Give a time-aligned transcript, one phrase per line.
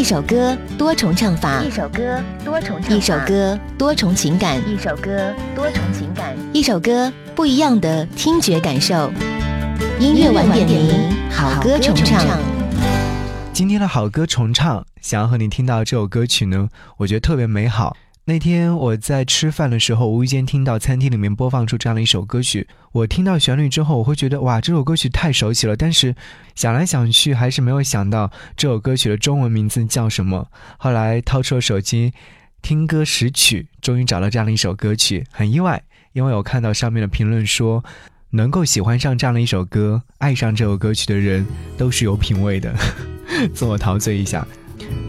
[0.00, 9.12] 一首歌多重唱法，一首歌多重唱法，一首歌多重情感，一首歌多重情感，一首歌不一样的听觉感受。
[9.98, 12.24] 音乐晚点名，好歌重唱。
[13.52, 17.94] 今天的好歌重唱，想要和你听到这首歌曲呢，我觉得特别美好。
[18.26, 22.68] 那天我在吃饭的时候，无意间听到餐厅里面播放出这样的一首歌曲。
[22.92, 25.74] 我听到旋律之后，我会觉得哇，这首歌曲太熟悉了。
[25.74, 26.14] 但是
[26.54, 30.48] 想来想去，还是没有想到这首歌曲的中文名字叫什么。
[30.78, 32.12] 后来掏出了手机，
[32.62, 37.82] 听歌识曲，终于找到这样的一首歌曲，很意外，因为我看到上面的评论说，
[38.30, 41.44] 能够喜欢上这样的一首歌，爱上这首歌曲的人
[41.76, 42.72] 都是有品位的。
[43.52, 44.46] 自我陶醉一下，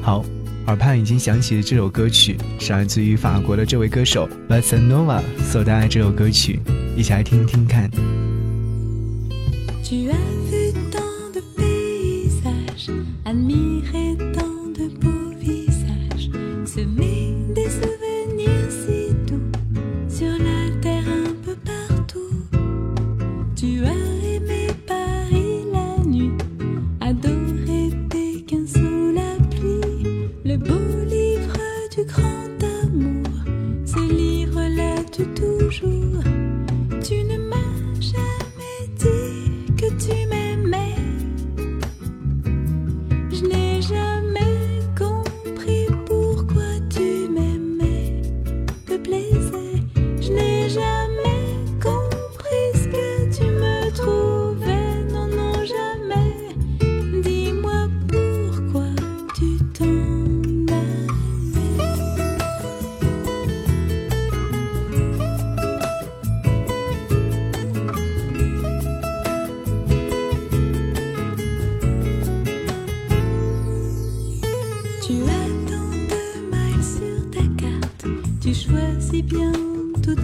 [0.01, 0.25] 好。
[0.67, 6.59] 耳畔已经响起的这首歌曲，是来自于法国的这位歌手 Bassanova 所带来这首歌曲，
[6.95, 7.89] 一起来听听看。
[79.21, 79.51] bien,
[80.03, 80.15] tout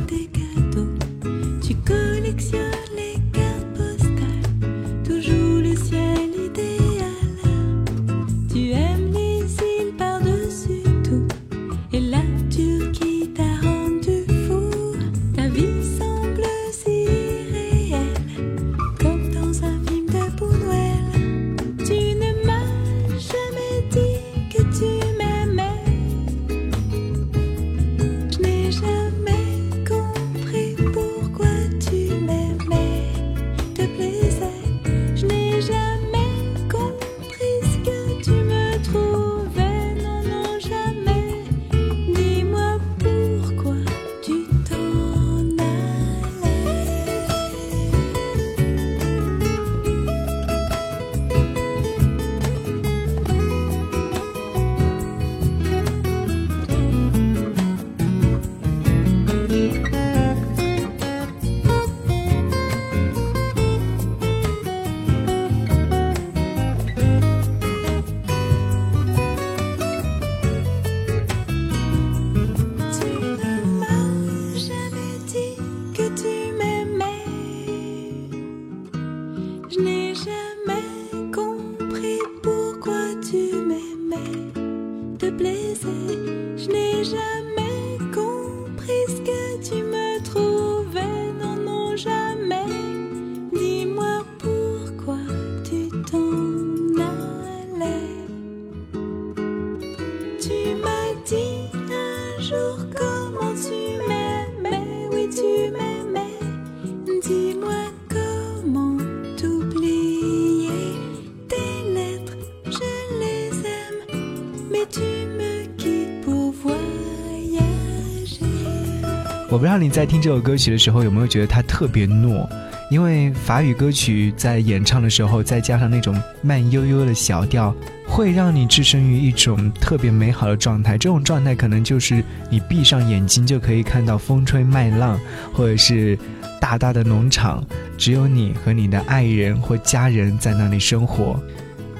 [119.49, 122.47] 我不知道你在听这首歌曲的时候有没有觉得它特别糯，
[122.91, 127.73] 因为法语歌曲在演唱的时候，再加上那种慢悠悠的小调，
[128.17, 130.97] 会让你置身于一种特别美好的状态。
[130.97, 135.19] 这种状态可能就是你闭上眼睛就可以看到风吹麦浪，
[135.53, 136.17] 或者是
[136.59, 137.63] 大大的农场，
[137.95, 141.39] 只有你和你的爱人或家人在那里生活，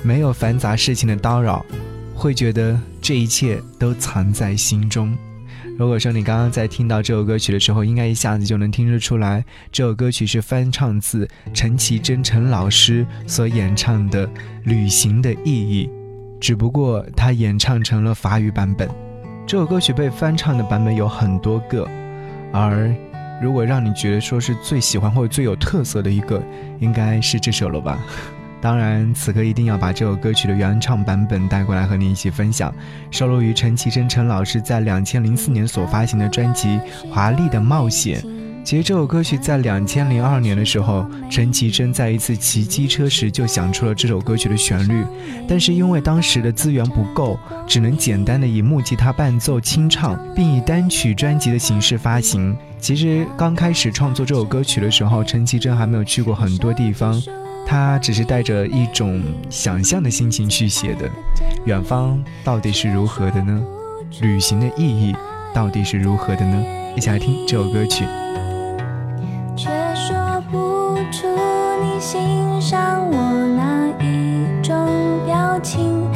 [0.01, 1.63] 没有繁杂事情的叨扰，
[2.15, 5.15] 会觉得这一切都藏在心中。
[5.77, 14.27] 如果说你刚刚在听到这首歌曲的时候，应该一下子就能听得出来，这首歌曲是翻唱自陈绮贞陈老师所演唱的
[14.63, 15.87] 《旅行的意义》，
[16.39, 18.89] 只不过他演唱成了法语版本。
[19.45, 21.87] 这首歌曲被翻唱的版本有很多个，
[22.51, 22.93] 而
[23.41, 26.41] 如果让你觉得说是最喜欢或者最有特色的一个，
[26.79, 27.97] 应该是这首了吧？
[28.59, 32.73] 当然，此刻一定要把这首歌曲的原唱版本带过来和你一起分享，
[33.11, 36.67] 收录于陈绮贞陈老师在两千零四年所发行的专辑
[37.11, 38.19] 《华丽的冒险》。
[38.67, 45.05] 其实这首歌曲在两千零二年的时候，陈绮贞在一次骑机车时就想出了这首歌曲的旋律，
[45.47, 52.53] 但是因为当时的资源不够，只能简单的以木吉他伴奏清唱，并以单曲专辑的形式发行。
[52.77, 57.17] 其实刚开始创作这首歌曲的时候，陈绮贞还没有去过很多地方，
[57.65, 61.09] 她只是带着一种想象的心情去写的。
[61.63, 63.63] 远方到底是如何的呢？
[64.19, 65.15] 旅行的意义
[65.53, 66.61] 到底是如何的呢？
[66.97, 68.03] 一起来听这首歌曲。
[75.59, 76.06] 请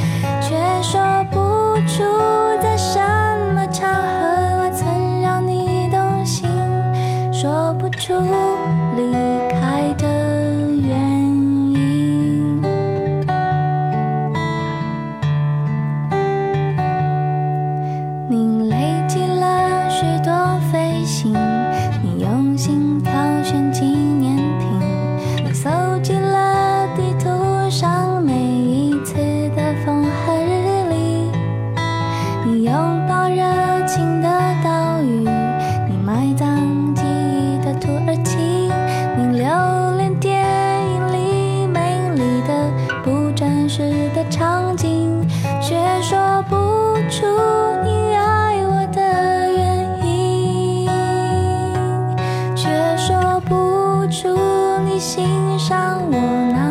[55.82, 56.71] 让我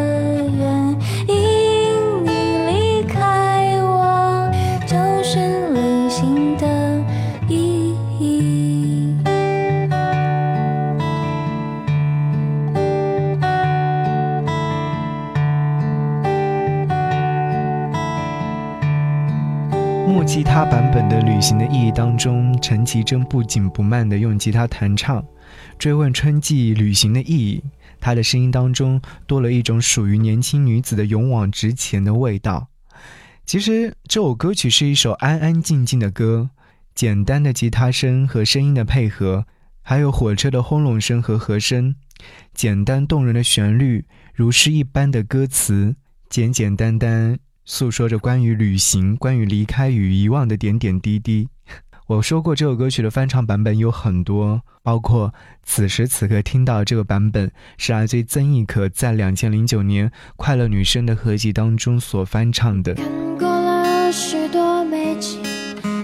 [22.71, 25.21] 陈绮贞不紧不慢地用吉他弹唱，
[25.77, 27.61] 追问春季旅行的意义。
[27.99, 32.69] 她的声音当中多了一种属于年轻女子的勇往直前的味道。
[33.45, 36.49] 其实这首歌曲是一首安安静静的歌，
[36.95, 39.45] 简单的吉他声和声音的配合，
[39.81, 41.93] 还有火车的轰隆声和和声，
[42.53, 45.97] 简单动人的旋律，如诗一般的歌词，
[46.29, 47.37] 简简单单。
[47.65, 51.49] 诉说着关于旅行、关于离开与遗忘的点点滴滴。
[52.11, 62.95] 我说过，这首歌曲的翻唱版本有很多，包括此时此刻听到这个版本是来自曾轶可在两千零九年《快乐女声》的合集当中所翻唱的。
[62.95, 63.05] 看
[63.37, 65.41] 过了许多美景，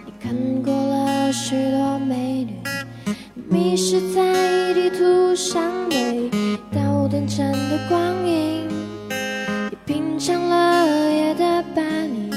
[0.06, 0.34] 你看
[0.64, 2.54] 过了许多美女，
[3.50, 6.30] 迷失在地图上每
[6.72, 8.66] 道短暂的光阴，
[9.70, 12.32] 你品尝了夜的巴黎，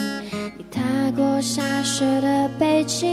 [0.59, 3.13] 你踏过下雪的北京，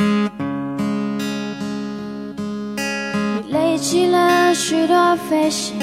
[0.00, 0.30] 你
[3.52, 5.76] 累积了许多飞行，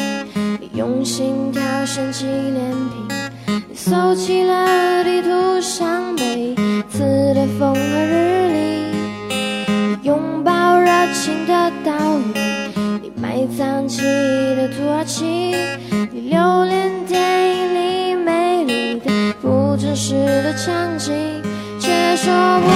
[0.60, 3.08] 你用心挑选纪念品，
[3.70, 6.56] 你搜集了地图上每一
[6.90, 7.04] 次
[7.36, 8.86] 的风和日丽，
[9.30, 9.68] 你
[10.02, 11.94] 拥抱热情的岛
[12.34, 12.40] 屿，
[13.04, 15.54] 你埋葬记忆的土耳其，
[16.12, 21.14] 你留恋电影里美丽的不真实的场景，
[21.80, 22.68] 却说不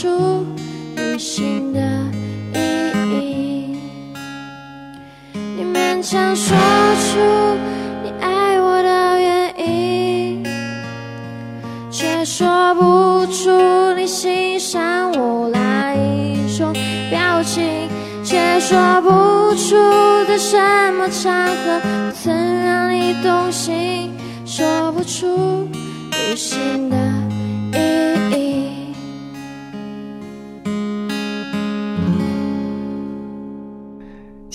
[0.00, 0.46] 出
[0.94, 1.80] 旅行的
[2.54, 2.60] 意
[3.10, 3.76] 义。
[5.34, 6.56] 你勉强说
[7.02, 7.18] 出
[8.04, 10.44] 你爱我的原因。
[11.90, 16.72] 却说不出你欣赏我哪一种
[17.10, 17.88] 表情，
[18.22, 19.74] 却说不出
[20.28, 20.56] 在什
[20.92, 21.80] 么场合
[22.22, 24.12] 曾让你动心，
[24.46, 25.68] 说不出
[26.12, 26.96] 旅行的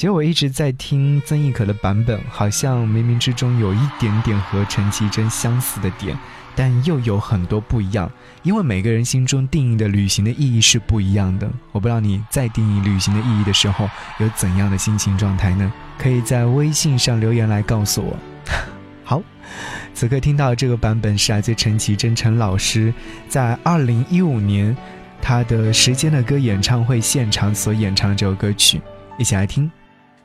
[0.03, 6.19] 其实我一直在听曾轶可的版本，好像冥冥之中有一点点和陈绮贞相似的点，
[6.57, 8.11] 但又有很多不一样。
[8.41, 11.49] 因为每个人心中定义的旅行的意义是不一样的。
[11.71, 15.71] 我不知道你在定义旅行的意义的时候有怎样的心情状态呢？
[15.97, 18.13] 可以在微信上留言来告诉我。
[19.05, 19.21] 好，
[19.93, 22.93] 此刻听到这个版本是来自陈绮贞陈老师
[23.29, 24.75] 在二零一五年
[25.21, 28.81] 他的《时间的歌》演唱会现场所演唱的这首歌曲，
[29.17, 29.71] 一起来听。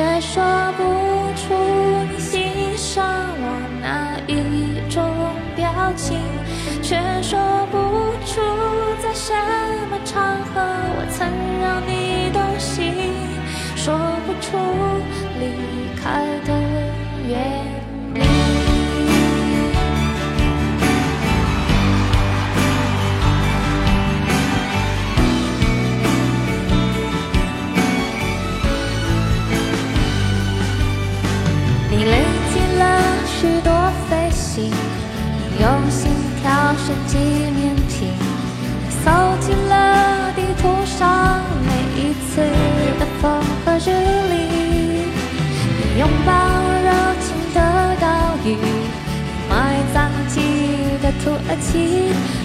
[0.00, 0.42] 却说
[0.78, 0.82] 不
[1.36, 1.54] 出
[2.10, 3.04] 你欣赏
[3.36, 3.44] 我
[3.82, 5.04] 哪一种
[5.54, 6.16] 表情，
[6.80, 7.38] 却说
[7.70, 7.76] 不
[8.24, 8.40] 出
[9.02, 9.34] 在什
[9.90, 10.62] 么场合
[10.96, 11.28] 我曾
[11.60, 13.12] 让你动心，
[13.76, 14.56] 说不出
[15.38, 16.50] 离开的
[17.28, 17.59] 原因。
[51.50, 52.39] 的土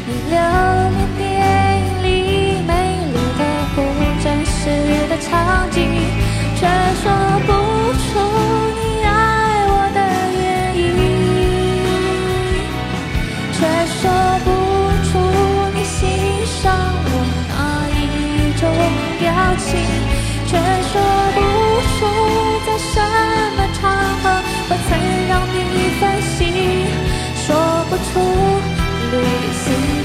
[29.16, 30.05] 旅行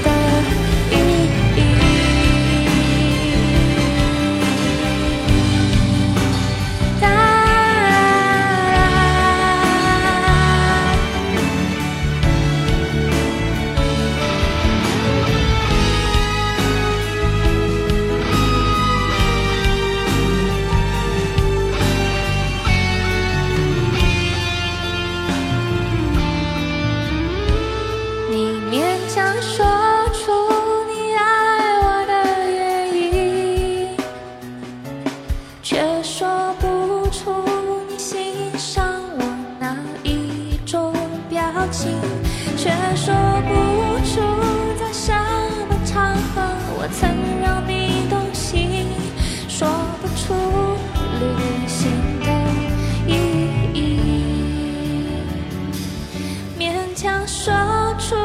[57.01, 57.51] 勉强说
[57.97, 58.15] 出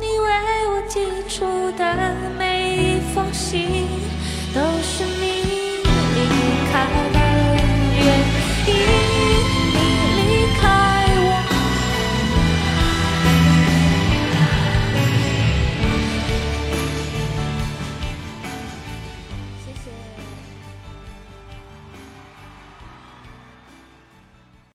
[0.00, 0.26] 你为
[0.70, 3.86] 我寄出的每一封信，
[4.54, 5.04] 都是